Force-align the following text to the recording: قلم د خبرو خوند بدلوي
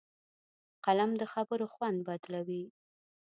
قلم 0.85 1.11
د 1.21 1.23
خبرو 1.33 1.65
خوند 1.73 1.97
بدلوي 2.07 2.63